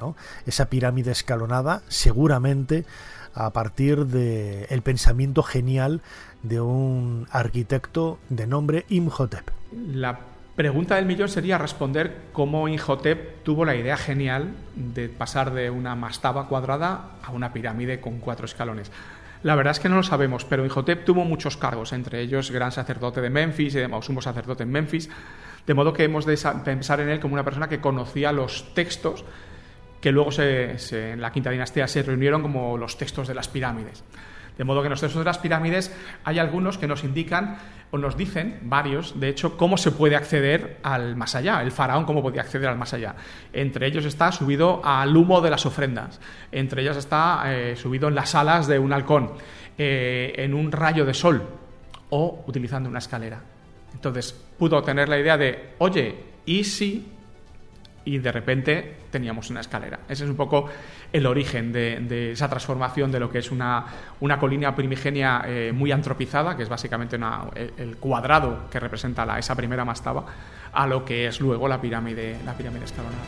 [0.45, 2.85] esa pirámide escalonada, seguramente
[3.33, 6.01] a partir del el pensamiento genial
[6.43, 9.51] de un arquitecto de nombre Imhotep.
[10.59, 15.95] Pregunta del millón sería responder cómo Imhotep tuvo la idea genial de pasar de una
[15.95, 18.91] mastaba cuadrada a una pirámide con cuatro escalones.
[19.41, 22.73] La verdad es que no lo sabemos, pero Imhotep tuvo muchos cargos, entre ellos gran
[22.73, 25.09] sacerdote de Memphis y o sumo sacerdote en Memphis,
[25.65, 29.23] de modo que hemos de pensar en él como una persona que conocía los textos
[30.01, 34.03] que luego en la quinta dinastía se reunieron como los textos de las pirámides.
[34.59, 35.95] De modo que en los textos de las pirámides
[36.25, 37.57] hay algunos que nos indican
[37.91, 42.03] o nos dicen, varios, de hecho, cómo se puede acceder al más allá, el faraón
[42.03, 43.15] cómo podía acceder al más allá.
[43.53, 46.19] Entre ellos está subido al humo de las ofrendas,
[46.51, 49.31] entre ellas está eh, subido en las alas de un halcón,
[49.77, 51.41] eh, en un rayo de sol
[52.09, 53.41] o utilizando una escalera.
[53.93, 57.07] Entonces pudo tener la idea de, oye, ¿y si
[58.09, 59.99] y de repente teníamos una escalera.
[60.09, 60.67] Ese es un poco
[61.13, 63.85] el origen de, esa transformación de lo que es una,
[64.19, 67.19] una colina primigenia eh, muy antropizada, que es básicamente
[67.77, 70.25] el, cuadrado que representa la, esa primera mastaba,
[70.73, 73.21] a lo que es luego la pirámide, la pirámide escalonada.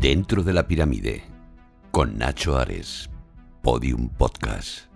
[0.00, 1.22] Dentro de la pirámide,
[1.90, 3.10] con Nacho Ares,
[3.62, 4.91] Podium Podcast.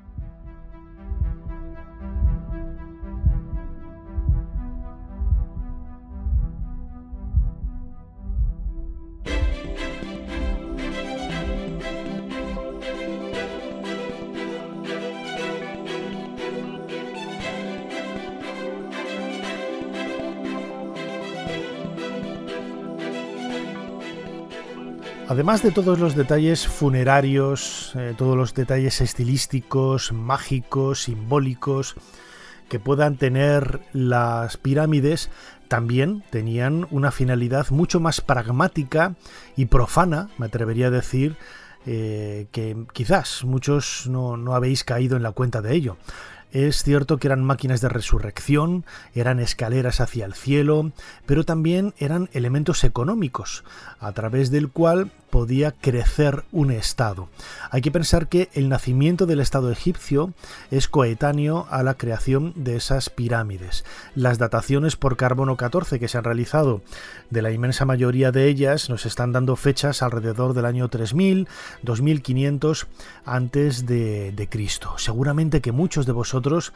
[25.37, 31.94] Además de todos los detalles funerarios, eh, todos los detalles estilísticos, mágicos, simbólicos
[32.70, 35.29] que puedan tener las pirámides,
[35.68, 39.16] también tenían una finalidad mucho más pragmática
[39.57, 41.37] y profana, me atrevería a decir,
[41.85, 45.99] eh, que quizás muchos no, no habéis caído en la cuenta de ello.
[46.53, 50.93] Es cierto que eran máquinas de resurrección, eran escaleras hacia el cielo,
[51.27, 53.65] pero también eran elementos económicos,
[53.99, 57.29] a través del cual podía crecer un Estado.
[57.71, 60.33] Hay que pensar que el nacimiento del Estado egipcio
[60.71, 63.85] es coetáneo a la creación de esas pirámides.
[64.15, 66.81] Las dataciones por carbono 14 que se han realizado
[67.29, 71.49] de la inmensa mayoría de ellas nos están dando fechas alrededor del año 3000,
[71.83, 72.87] 2500
[73.25, 74.95] antes de, Cristo.
[74.97, 76.72] Seguramente que muchos de vosotros nosotros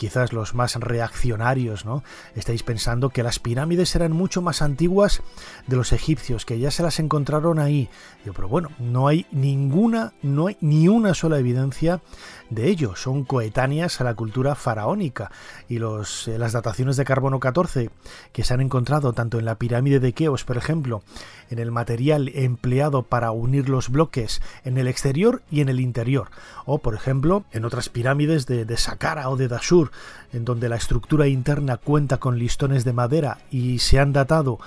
[0.00, 2.02] quizás los más reaccionarios, ¿no?
[2.34, 5.22] Estáis pensando que las pirámides eran mucho más antiguas
[5.66, 7.90] de los egipcios, que ya se las encontraron ahí.
[8.34, 12.00] pero bueno, no hay ninguna, no hay ni una sola evidencia
[12.48, 12.96] de ello.
[12.96, 15.30] Son coetáneas a la cultura faraónica
[15.68, 17.90] y los, eh, las dataciones de carbono 14
[18.32, 21.02] que se han encontrado tanto en la pirámide de Keos, por ejemplo,
[21.50, 26.30] en el material empleado para unir los bloques en el exterior y en el interior,
[26.64, 29.89] o por ejemplo en otras pirámides de, de Saqqara o de Dashur,
[30.32, 34.58] en donde la estructura interna cuenta con listones de madera y se han datado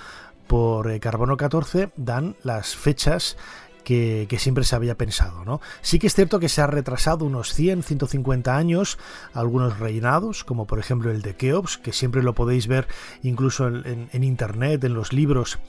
[0.47, 3.37] por eh, carbono 14, dan las fechas
[3.83, 5.45] que, siempre se había pensado.
[5.45, 5.61] ¿no?
[5.81, 8.97] Sí que es cierto que se ha retrasado unos 100, 150 años
[9.33, 12.87] algunos reinados, como por ejemplo el de Keops, que siempre lo podéis ver
[13.21, 15.59] incluso en internet, en los libros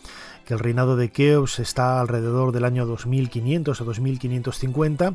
[0.45, 5.15] que el reinado de Keops está alrededor del año 2500 o 2550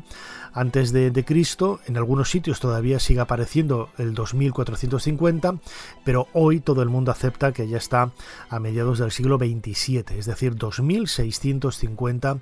[0.52, 1.80] antes de, Cristo.
[1.86, 5.54] En algunos sitios todavía sigue apareciendo el 2450,
[6.04, 8.10] pero hoy todo el mundo acepta que ya está
[8.48, 12.38] a mediados del siglo XXVII, es decir, 2650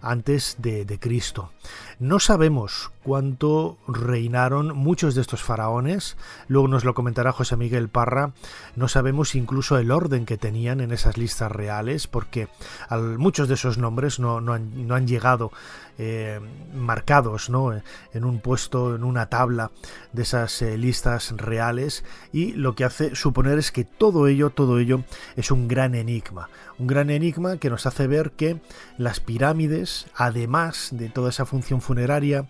[0.00, 1.50] antes de, de Cristo.
[1.98, 6.16] No sabemos cuánto reinaron muchos de estos faraones,
[6.48, 8.32] luego nos lo comentará José Miguel Parra,
[8.74, 12.31] no sabemos incluso el orden que tenían en esas listas reales, porque
[13.18, 15.52] muchos de esos nombres no, han, llegado
[15.98, 16.40] eh,
[16.74, 17.72] marcados ¿no?
[18.12, 19.70] en un puesto, en una tabla
[20.12, 24.78] de esas eh, listas reales, y lo que hace suponer es que todo ello, todo
[24.78, 25.04] ello
[25.36, 28.60] es un gran enigma, un gran enigma que nos hace ver que
[28.98, 32.46] las pirámides, además de toda esa función funeraria,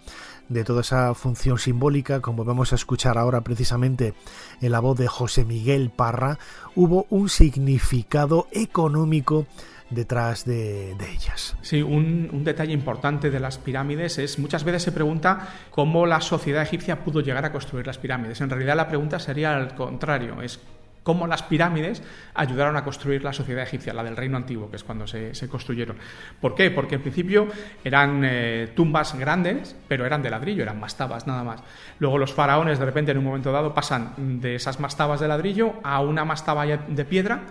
[0.52, 4.14] de toda esa función simbólica, como vamos a escuchar ahora precisamente
[4.60, 6.38] en la voz de José Miguel Parra,
[6.74, 9.46] hubo un significado económico
[9.90, 11.56] detrás de, ellas.
[11.60, 16.20] Sí, un, un, detalle importante de las pirámides es muchas veces se pregunta cómo la
[16.20, 18.40] sociedad egipcia pudo llegar a construir las pirámides.
[18.40, 20.60] En realidad la pregunta sería al contrario, es
[21.02, 22.02] cómo las pirámides
[22.34, 25.96] ayudaron a construir la sociedad egipcia, la del reino antiguo, que es cuando se, construyeron.
[26.40, 26.70] ¿Por qué?
[26.70, 27.48] Porque en principio
[27.84, 31.62] eran eh, tumbas grandes, pero eran de ladrillo, eran mastabas nada más.
[31.98, 35.74] Luego los faraones de repente en un momento dado pasan de esas mastabas de ladrillo
[35.82, 37.42] a una mastaba de piedra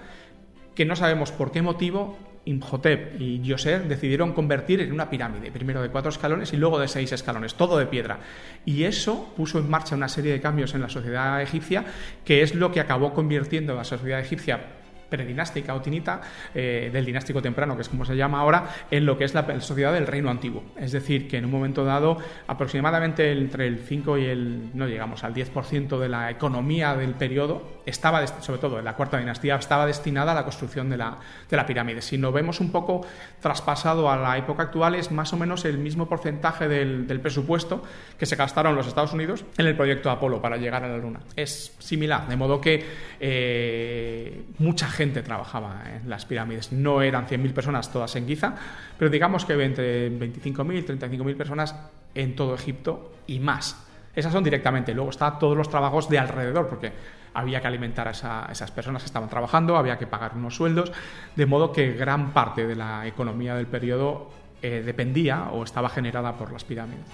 [0.76, 5.82] que no sabemos por qué motivo Imhotep y Yoser decidieron convertir en una pirámide, primero
[5.82, 8.20] de cuatro escalones y luego de seis escalones, todo de piedra.
[8.66, 11.86] Y eso puso en marcha una serie de cambios en la sociedad egipcia,
[12.26, 14.81] que es lo que acabó convirtiendo a la sociedad egipcia
[15.12, 16.22] predinástica o tinita,
[16.56, 19.62] eh, del dinástico temprano, que es como se llama ahora, en lo que es la
[19.62, 20.64] sociedad del reino antiguo.
[20.78, 25.24] Es decir, que en un momento dado, aproximadamente entre el 5 y el, no llegamos
[25.24, 29.86] al 10% de la economía del periodo, estaba, sobre todo en la cuarta dinastía, estaba
[29.86, 31.18] destinada a la construcción de la,
[31.50, 32.02] de la pirámide.
[32.02, 33.06] Si lo vemos un poco
[33.42, 37.84] traspasado a la época actual, es más o menos el mismo porcentaje del, del presupuesto
[38.18, 41.20] que se gastaron los Estados Unidos en el proyecto Apolo para llegar a la Luna.
[41.36, 42.86] Es similar, de modo que
[43.20, 46.72] eh, mucha gente trabajaba en las pirámides.
[46.72, 48.56] No eran 100.000 personas todas en Giza,
[48.98, 51.76] pero digamos que entre 25.000, 35.000 personas
[52.14, 53.88] en todo Egipto y más.
[54.16, 54.94] Esas son directamente.
[54.94, 56.92] Luego están todos los trabajos de alrededor, porque
[57.34, 60.92] había que alimentar a, esas personas que estaban trabajando, había que pagar unos sueldos,
[61.36, 64.30] de modo que gran parte de la economía del periodo
[64.62, 67.06] eh, dependía o estaba generada por las pirámides.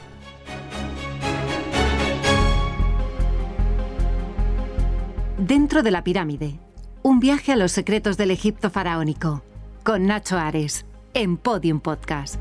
[5.37, 6.59] Dentro de la pirámide,
[7.07, 9.41] un viaje a los secretos del Egipto faraónico,
[9.83, 12.35] con Nacho Ares, en Podium Podcast.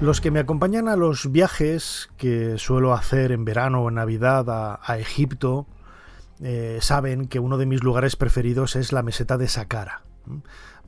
[0.00, 4.46] Los que me acompañan a los viajes que suelo hacer en verano o en Navidad
[4.48, 5.66] a, Egipto
[6.40, 10.00] eh, saben que uno de mis lugares preferidos es la meseta de Saqqara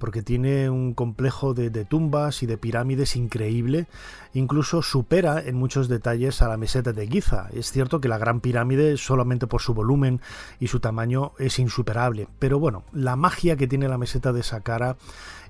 [0.01, 3.87] porque tiene un complejo de, tumbas y de pirámides increíble,
[4.33, 7.49] incluso supera en muchos detalles a la meseta de Giza.
[7.53, 10.21] Es cierto que la gran pirámide, solamente por su volumen
[10.59, 14.97] y su tamaño, es insuperable, pero bueno, la magia que tiene la meseta de Saqqara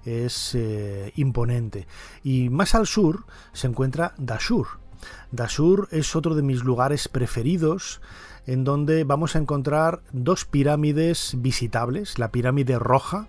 [0.04, 1.86] es eh, imponente.
[2.24, 4.66] Y más al sur se encuentra Dashur.
[5.30, 8.00] Dashur es otro de mis lugares preferidos
[8.46, 13.28] en donde vamos a encontrar dos pirámides visitables, la pirámide roja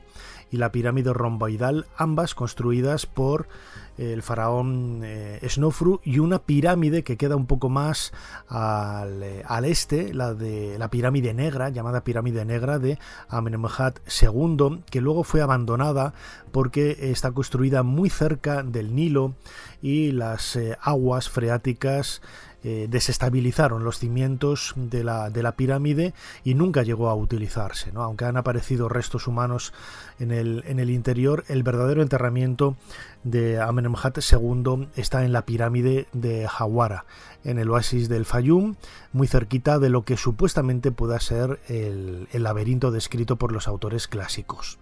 [0.52, 3.48] y la pirámide romboidal, ambas construidas por
[3.98, 8.12] eh, el faraón eh, Snofru y una pirámide que queda un poco más
[8.48, 14.84] al, eh, al, este, la de la pirámide negra, llamada pirámide negra de Amenemhat II,
[14.90, 16.14] que luego fue abandonada
[16.52, 19.34] porque está construida muy cerca del Nilo
[19.82, 22.22] y las aguas freáticas
[22.64, 27.92] eh, desestabilizaron los cimientos de la, de la, pirámide y nunca llegó a utilizarse.
[27.92, 28.04] ¿no?
[28.04, 29.74] Aunque han aparecido restos humanos
[30.20, 32.76] en el, en el interior, el verdadero enterramiento
[33.24, 37.06] de Amenemhat II está en la pirámide de Hawara,
[37.44, 38.76] en el oasis del Fayum,
[39.12, 44.08] muy cerquita de lo que supuestamente pueda ser el, el laberinto descrito por los autores
[44.08, 44.78] clásicos.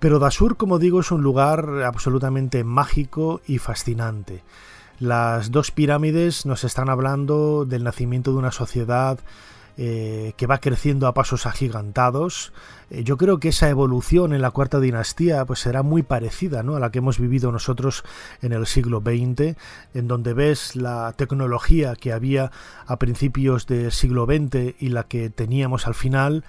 [0.00, 4.42] Pero Dasur, como digo, es un lugar absolutamente mágico y fascinante.
[5.00, 9.18] Las dos pirámides nos están hablando del nacimiento de una sociedad
[9.78, 12.52] eh, que va creciendo a pasos agigantados.
[12.90, 16.76] Eh, yo creo que esa evolución en la cuarta dinastía pues será muy parecida ¿no?
[16.76, 18.04] a la que hemos vivido nosotros
[18.42, 19.56] en el siglo XX,
[19.94, 22.52] en donde ves la tecnología que había
[22.86, 26.44] a principios del siglo XX y la que teníamos al final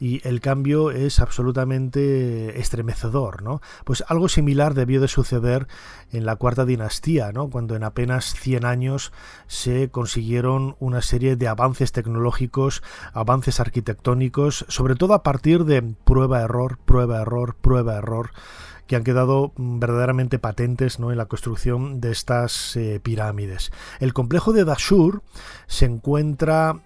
[0.00, 3.60] y el cambio es absolutamente estremecedor, ¿no?
[3.84, 5.66] Pues algo similar debió de suceder
[6.12, 7.48] en la cuarta dinastía, ¿no?
[7.48, 9.12] Cuando en apenas 100 años
[9.46, 16.42] se consiguieron una serie de avances tecnológicos, avances arquitectónicos, sobre todo a partir de prueba
[16.42, 18.30] error, prueba error, prueba error
[18.86, 21.10] que han quedado mm, verdaderamente patentes ¿no?
[21.10, 23.72] en la construcción de estas eh, pirámides.
[24.00, 25.22] El complejo de Dashur
[25.66, 26.80] se encuentra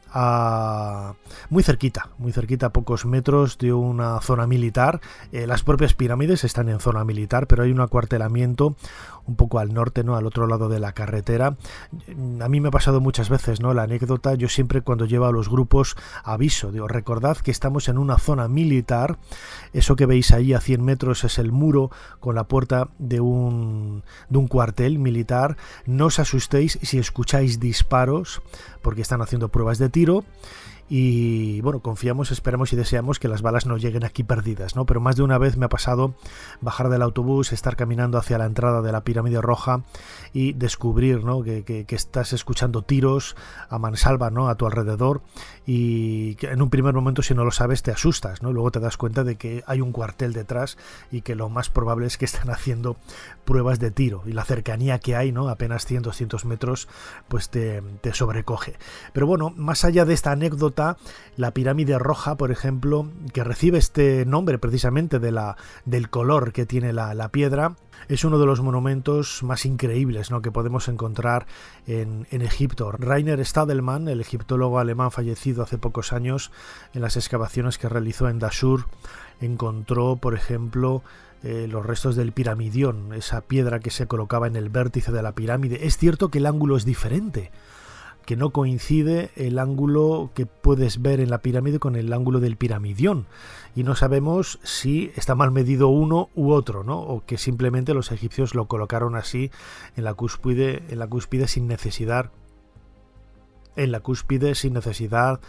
[1.51, 5.01] muy cerquita, muy cerquita, a pocos metros de una zona militar.
[5.33, 8.77] Eh, las propias pirámides están en zona militar, pero hay un acuartelamiento
[9.27, 10.17] un poco al norte, ¿no?
[10.17, 11.57] Al otro lado de la carretera.
[12.41, 13.75] A mí me ha pasado muchas veces, ¿no?
[13.75, 17.99] La anécdota, yo siempre cuando llevo a los grupos aviso, digo, recordad que estamos en
[17.99, 19.19] una zona militar,
[19.75, 21.88] eso que veis ahí a 100 metros es el muro
[22.21, 28.43] con la puerta de un, de un cuartel militar, no os asustéis si escucháis disparos,
[28.83, 30.25] porque están haciendo pruebas de tiro
[30.91, 34.87] y bueno, confiamos, esperamos y deseamos que las balas no lleguen aquí perdidas, ¿no?
[34.87, 36.15] Pero más de una vez me ha pasado
[36.63, 39.83] bajar del autobús, estar caminando hacia la entrada de la pirámide roja
[40.33, 41.43] y descubrir, ¿no?
[41.43, 43.37] Que, estás escuchando tiros
[43.69, 44.49] a mansalva, ¿no?
[44.49, 45.21] A tu alrededor
[45.67, 48.53] y que en un primer momento si no lo sabes te asustas, ¿no?
[48.53, 50.79] Luego te das cuenta de que hay un cuartel detrás
[51.11, 52.97] y que lo más probable es que están haciendo
[53.45, 55.49] pruebas de tiro y la cercanía que hay, ¿no?
[55.49, 56.89] Apenas 100, 200 metros,
[57.29, 58.68] pues te sobrecoge.
[59.13, 60.97] Pero bueno, más allá de esta anécdota
[61.37, 66.67] la pirámide roja, por ejemplo, que recibe este nombre precisamente de la, del color que
[66.67, 67.77] tiene la, piedra,
[68.09, 70.41] es uno de los monumentos más increíbles ¿no?
[70.41, 71.47] que podemos encontrar
[71.87, 72.93] en, Egipto.
[72.93, 76.51] Rainer Stadelmann, el egiptólogo alemán fallecido hace pocos años,
[76.95, 78.87] en las excavaciones que realizó en Dashur,
[79.41, 81.03] encontró, por ejemplo,
[81.43, 85.33] eh, los restos del piramidión, esa piedra que se colocaba en el vértice de la
[85.33, 85.87] pirámide.
[85.87, 87.53] Es cierto que el ángulo es diferente,
[88.29, 92.59] que no coincide el ángulo que puedes ver en la pirámide con el ángulo del
[92.59, 93.25] piramidión.
[93.75, 97.01] Y no sabemos si está mal medido uno u otro, ¿no?
[97.01, 99.51] O que simplemente los egipcios lo colocaron así
[99.97, 102.31] en la cúspide, en la cúspide sin necesidad.
[103.77, 105.41] En la cúspide sin necesidad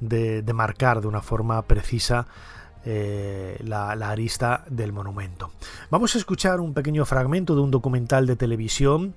[0.00, 2.28] de, marcar de una forma precisa
[2.86, 5.50] eh, la, arista del monumento.
[5.90, 9.16] Vamos a escuchar un pequeño fragmento de un documental de televisión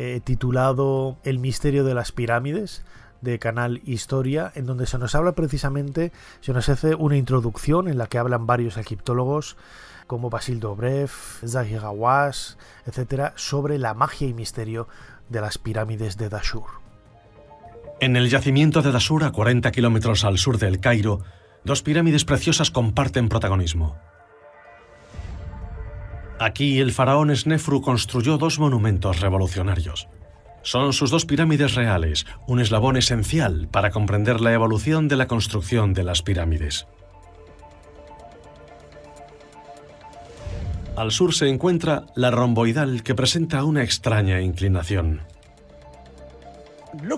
[0.00, 2.84] eh, titulado El misterio de las pirámides
[3.20, 7.98] de Canal Historia, en donde se nos habla precisamente, se nos hace una introducción en
[7.98, 9.56] la que hablan varios egiptólogos
[10.06, 11.10] como Basil Dobrev,
[11.44, 14.86] Zahir Hawass, etcétera, sobre la magia y misterio
[15.30, 16.66] de las pirámides de Dashur.
[17.98, 21.22] En el yacimiento de Dashur, a 40 kilómetros al sur del Cairo,
[21.64, 23.96] dos pirámides preciosas comparten protagonismo.
[26.40, 30.08] Aquí el faraón Snefru construyó dos monumentos revolucionarios.
[30.62, 35.94] Son sus dos pirámides reales, un eslabón esencial para comprender la evolución de la construcción
[35.94, 36.86] de las pirámides.
[40.96, 45.22] Al sur se encuentra la romboidal que presenta una extraña inclinación.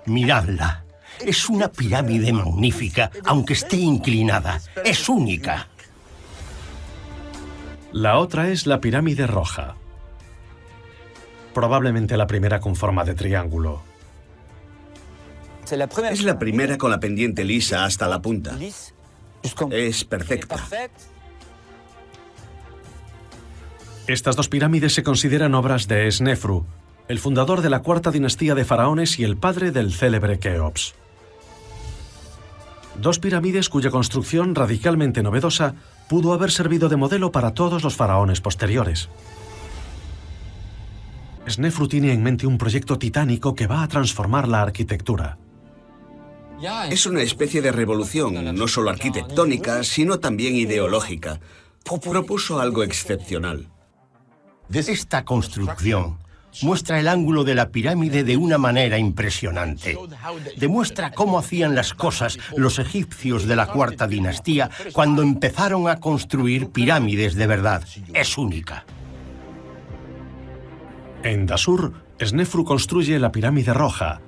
[0.07, 0.85] Miradla.
[1.19, 4.61] Es una pirámide magnífica, aunque esté inclinada.
[4.85, 5.69] Es única.
[7.93, 9.75] La otra es la pirámide roja,
[11.53, 13.83] probablemente la primera con forma de triángulo.
[16.11, 18.57] Es la primera con la pendiente lisa hasta la punta.
[19.71, 20.57] Es perfecta.
[24.07, 26.67] Estas dos pirámides se consideran obras de Snefru,
[27.07, 30.95] el fundador de la cuarta dinastía de faraones y el padre del célebre Keops.
[33.01, 35.75] Dos pirámides cuya construcción radicalmente novedosa
[36.07, 39.09] pudo haber servido de modelo para todos los faraones posteriores.
[41.49, 45.39] Snefru tiene en mente un proyecto titánico que va a transformar la arquitectura.
[46.91, 51.41] Es una especie de revolución, no solo arquitectónica, sino también ideológica.
[51.83, 53.71] Propuso algo excepcional.
[54.71, 56.19] Esta construcción
[56.63, 59.99] muestra el ángulo de la pirámide de una manera impresionante.
[60.57, 66.71] Demuestra cómo hacían las cosas los egipcios de la cuarta dinastía cuando empezaron a construir
[66.71, 67.85] pirámides de verdad.
[68.13, 68.85] Es única.
[71.23, 71.93] En Dasur,
[72.23, 74.21] Snefru construye la pirámide roja,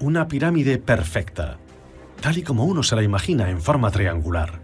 [0.00, 1.58] una pirámide perfecta,
[2.20, 4.60] tal y como uno se la imagina en forma triangular.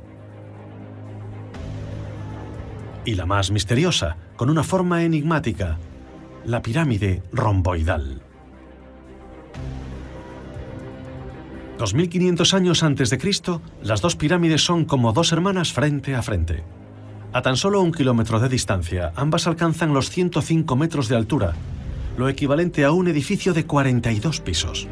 [3.05, 5.79] Y la más misteriosa, con una forma enigmática,
[6.47, 8.23] la pirámide romboidal.
[11.79, 16.63] 2500 años antes de Cristo, las dos pirámides son como dos hermanas frente a frente.
[17.33, 21.53] A tan solo un kilómetro de distancia, ambas alcanzan los 105 metros de altura,
[22.17, 24.89] lo equivalente a un edificio de 42 pisos.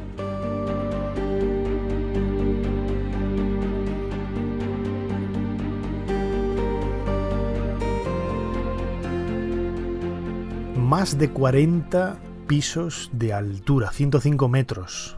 [10.94, 15.16] Más de 40 pisos de altura, 105 metros.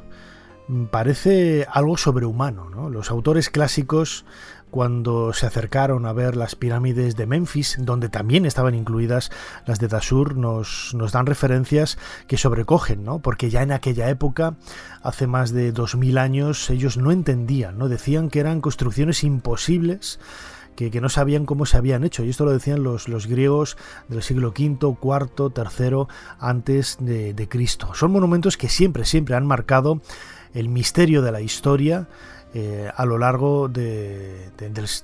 [0.91, 2.71] Parece algo sobrehumano.
[2.71, 2.89] ¿no?
[2.89, 4.25] Los autores clásicos,
[4.71, 9.31] cuando se acercaron a ver las pirámides de Memphis, donde también estaban incluidas
[9.67, 13.19] las de Dashur, nos, nos dan referencias que sobrecogen, ¿no?
[13.19, 14.57] porque ya en aquella época,
[15.03, 17.91] hace más de 2000 años, ellos no entendían, ¿no?
[17.91, 20.21] decían que eran construcciones imposibles
[20.77, 22.25] que, no sabían cómo se habían hecho.
[22.25, 23.77] Y esto lo decían los, los griegos
[24.09, 26.07] del siglo V, IV, III
[26.39, 27.95] antes de, de Cristo.
[27.95, 30.01] Son monumentos que siempre, siempre han marcado
[30.55, 32.09] el misterio de la historia
[32.59, 34.51] eh, a lo largo de,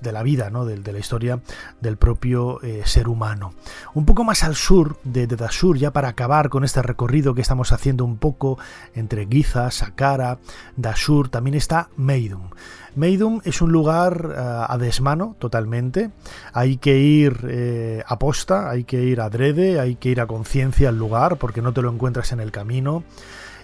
[0.00, 0.64] la vida, ¿no?
[0.64, 1.40] de, la historia
[1.82, 3.52] del propio eh, ser humano.
[3.92, 7.42] Un poco más al sur de, de Dashur, ya para acabar con este recorrido que
[7.42, 8.58] estamos haciendo un poco
[8.94, 10.38] entre Giza, Saqqara,
[10.76, 12.48] Dashur, también está Meidum.
[12.94, 16.10] Meidum es un lugar eh, a desmano totalmente.
[16.52, 20.90] Hay que ir eh, a posta, hay que ir adrede, hay que ir a conciencia
[20.90, 23.02] al lugar porque no te lo encuentras en el camino.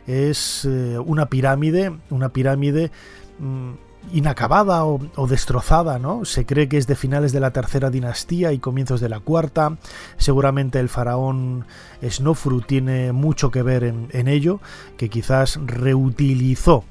[0.06, 2.90] Es eh, una pirámide, una pirámide
[3.38, 3.72] mm,
[4.14, 6.24] inacabada o, destrozada, ¿no?
[6.24, 9.76] Se cree que es de finales de la tercera dinastía y comienzos de la cuarta.
[10.16, 11.66] Seguramente el faraón
[12.02, 14.60] Snofru tiene mucho que ver en ello,
[14.96, 16.84] que quizás reutilizó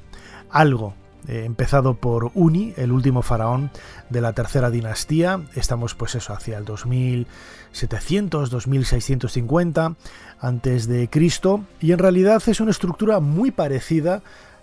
[0.51, 0.93] algo
[1.27, 3.71] eh, empezado por Uni, el último faraón
[4.09, 5.41] de la tercera dinastía.
[5.55, 9.95] Estamos pues eso, hacia el 2700, 2650
[10.39, 14.21] antes de Cristo y en realidad es una estructura muy parecida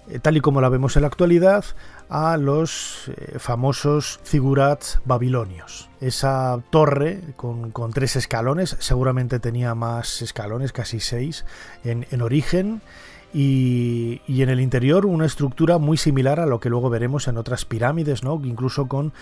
[0.09, 1.65] eh, tal y como la vemos en la actualidad,
[2.11, 5.89] a los eh, famosos figurats babilonios.
[6.01, 11.47] Esa torre con, tres escalones, seguramente tenía más escalones, casi seis,
[11.85, 12.83] en, en origen,
[13.35, 17.65] y, en el interior una estructura muy similar a lo que luego veremos en otras
[17.65, 18.41] pirámides, ¿no?
[18.45, 19.13] incluso con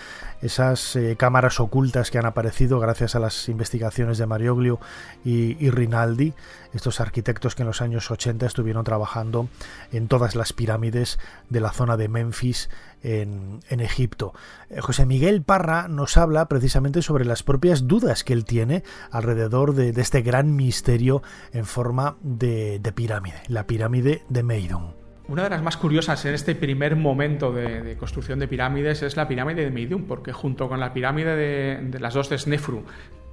[0.41, 4.79] esas eh, cámaras ocultas que han aparecido gracias a las investigaciones de Marioglio
[5.25, 6.33] y, y, Rinaldi,
[6.73, 9.47] estos arquitectos que en los años 80 estuvieron trabajando
[9.91, 11.19] en todas las pirámides
[11.49, 12.69] de la zona de Memphis
[13.03, 14.33] en, Egipto.
[14.69, 19.73] Eh, José Miguel Parra nos habla precisamente sobre las propias dudas que él tiene alrededor
[19.73, 21.21] de, este gran misterio
[21.51, 24.93] en forma de, pirámide, la pirámide de Meidum.
[25.27, 29.27] Una de las más curiosas en este primer momento de, construcción de pirámides es la
[29.27, 32.83] pirámide de Meidum, porque junto con la pirámide de, de las dos de Snefru,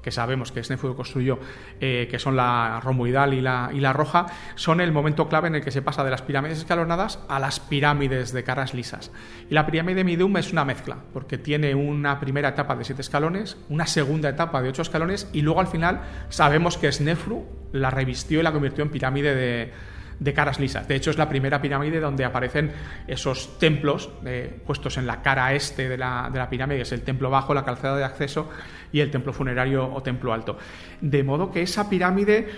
[0.03, 1.39] que sabemos que Snefru construyó,
[1.81, 5.57] eh, que son la romboidal y la, y la roja, son el momento clave en
[5.57, 9.11] el que se pasa de las pirámides escalonadas a las pirámides de caras lisas.
[9.49, 13.03] Y la pirámide de Midum es una mezcla, porque tiene una primera etapa de siete
[13.03, 17.91] escalones, una segunda etapa de ocho escalones, y luego al final sabemos que Snefru la
[17.91, 19.73] revistió y la convirtió en pirámide de,
[20.21, 20.87] de caras lisas.
[20.87, 22.73] De hecho, es la primera pirámide donde aparecen
[23.09, 27.03] esos templos eh, puestos en la cara este de la, de la pirámide, es el
[27.03, 28.49] templo bajo, la calzada de acceso
[28.93, 30.59] y el templo funerario o templo alto.
[31.01, 32.49] De modo que esa pirámide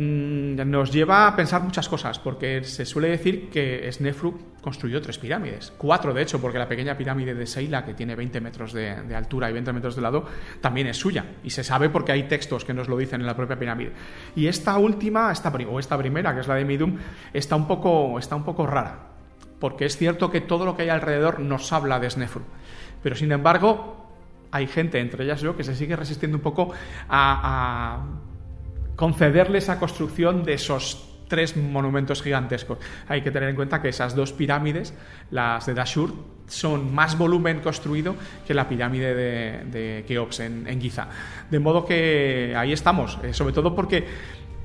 [0.00, 5.74] nos lleva a pensar muchas cosas, porque se suele decir que Snefru construyó tres pirámides,
[5.76, 9.50] cuatro de hecho, porque la pequeña pirámide de Seila, que tiene 20 metros de, altura
[9.50, 10.24] y 20 metros de lado,
[10.62, 13.36] también es suya, y se sabe porque hay textos que nos lo dicen en la
[13.36, 13.92] propia pirámide.
[14.34, 16.96] Y esta última, esta, o esta primera, que es la de Midum,
[17.34, 19.10] está un poco, está un poco rara,
[19.58, 22.44] porque es cierto que todo lo que hay alrededor nos habla de Snefru,
[23.02, 24.08] pero sin embargo
[24.50, 26.72] hay gente, entre ellas yo, que se sigue resistiendo un poco
[27.06, 28.02] a
[29.00, 32.76] concederle esa construcción de esos tres monumentos gigantescos.
[33.08, 34.92] Hay que tener en cuenta que esas dos pirámides,
[35.30, 36.12] las de Dashur,
[36.46, 38.14] son más volumen construido
[38.46, 41.08] que la pirámide de, Keops en, en, Giza.
[41.50, 44.04] De modo que ahí estamos, eh, sobre todo porque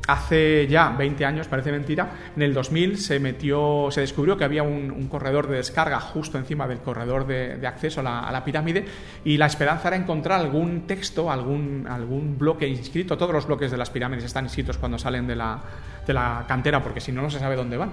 [0.07, 4.63] hace ya 20 años, parece mentira, en el 2000 se metió, se descubrió que había
[4.63, 8.85] un, corredor de descarga justo encima del corredor de, acceso a la, pirámide
[9.23, 13.17] y la esperanza era encontrar algún texto, algún, algún bloque inscrito.
[13.17, 15.61] Todos los bloques de las pirámides están inscritos cuando salen de la,
[16.05, 17.91] de la cantera porque si no, no se sabe dónde van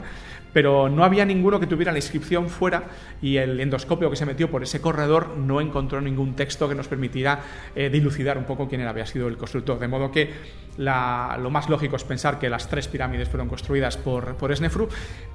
[0.52, 2.84] pero no había ninguno que tuviera la inscripción fuera
[3.20, 6.88] y el endoscopio que se metió por ese corredor no encontró ningún texto que nos
[6.88, 7.40] permitiera
[7.74, 9.78] eh, dilucidar un poco quién había sido el constructor.
[9.78, 10.30] De modo que
[10.78, 14.88] lo más lógico es pensar que las tres pirámides fueron construidas por, por Snefru,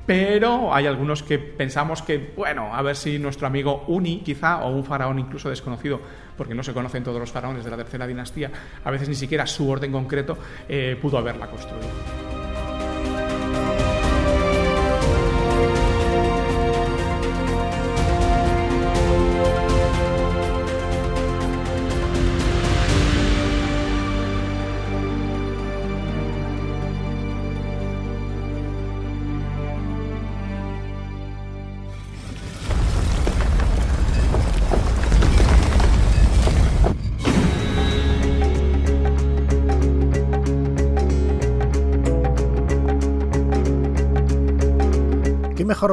[0.05, 4.69] pero hay algunos que pensamos que, bueno, a ver si nuestro amigo Uni, quizá, o
[4.69, 6.01] un faraón incluso desconocido,
[6.35, 8.51] porque no se conocen todos los faraones de la tercera dinastía,
[8.83, 10.37] a veces ni siquiera su orden concreto,
[10.67, 12.26] eh, pudo haberla construido.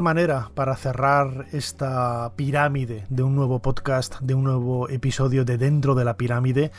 [0.05, 5.95] Manera para cerrar esta pirámide de un nuevo podcast, de un nuevo episodio de Dentro
[5.95, 6.71] de la Pirámide,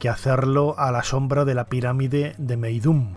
[0.00, 3.14] que hacerlo a la sombra de la pirámide de Meidum?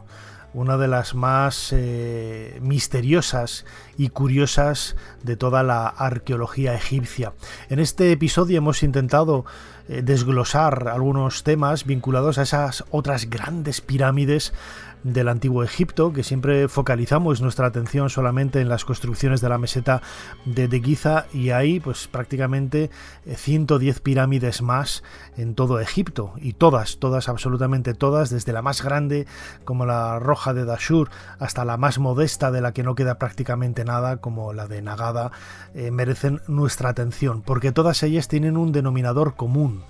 [0.53, 3.65] una de las más eh, misteriosas
[3.97, 7.33] y curiosas de toda la arqueología egipcia.
[7.69, 9.43] En este episodio hemos intentado
[9.89, 14.53] eh, desglosar algunos temas vinculados a esas otras grandes pirámides
[15.05, 20.01] del antiguo Egipto, que siempre focalizamos nuestra atención solamente en las construcciones de la meseta
[20.45, 22.89] de, de Giza y hay pues prácticamente
[23.27, 25.03] 110 eh, pirámides más
[25.37, 29.27] en todo Egipto y todas, todas, absolutamente todas, desde la más grande
[29.63, 33.85] como la roja de Dashur hasta la más modesta de la que no queda prácticamente
[33.85, 35.31] nada como la de Nagada,
[35.75, 39.83] eh, merecen nuestra atención porque todas ellas tienen un denominador común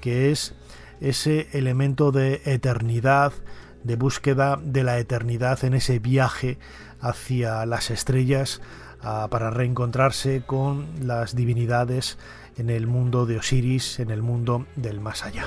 [0.00, 0.54] que es
[1.00, 3.32] ese elemento de eternidad,
[3.84, 6.58] de búsqueda de la eternidad en ese viaje
[7.00, 8.60] hacia las estrellas
[9.02, 12.18] ah, para reencontrarse con las divinidades
[12.56, 15.46] en el mundo de Osiris, en el mundo del más allá.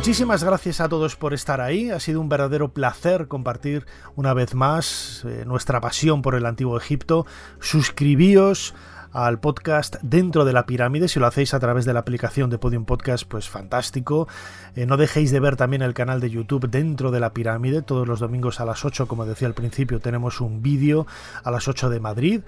[0.00, 1.90] Muchísimas gracias a todos por estar ahí.
[1.90, 3.84] Ha sido un verdadero placer compartir
[4.16, 7.26] una vez más eh, nuestra pasión por el antiguo Egipto.
[7.60, 8.74] Suscribíos
[9.12, 11.08] al podcast Dentro de la Pirámide.
[11.08, 14.28] Si lo hacéis a través de la aplicación de Podium Podcast, pues fantástico.
[14.76, 17.82] Eh, no dejéis de ver también el canal de YouTube Dentro de la Pirámide.
[17.82, 21.06] Todos los domingos a las 8, como decía al principio, tenemos un vídeo
[21.42, 22.40] a las 8 de Madrid.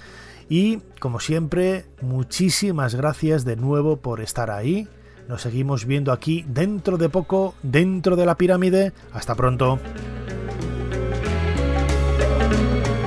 [0.49, 4.89] Y como siempre, muchísimas gracias de nuevo por estar ahí.
[5.29, 8.93] Nos seguimos viendo aquí dentro de poco, dentro de la pirámide.
[9.13, 9.79] Hasta pronto.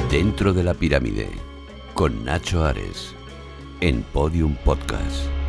[0.09, 1.29] Dentro de la pirámide,
[1.93, 3.14] con Nacho Ares
[3.81, 5.44] en Podium Podcast.